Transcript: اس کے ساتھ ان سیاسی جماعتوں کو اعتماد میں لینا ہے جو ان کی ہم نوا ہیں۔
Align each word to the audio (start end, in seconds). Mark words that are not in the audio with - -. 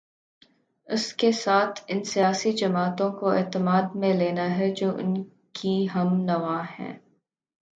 اس 0.87 1.13
کے 1.13 1.31
ساتھ 1.31 1.81
ان 1.87 2.03
سیاسی 2.03 2.51
جماعتوں 2.51 3.11
کو 3.11 3.29
اعتماد 3.29 3.95
میں 3.95 4.13
لینا 4.13 4.57
ہے 4.57 4.71
جو 4.71 4.95
ان 4.95 5.23
کی 5.53 5.87
ہم 5.95 6.21
نوا 6.21 6.61
ہیں۔ 6.79 6.93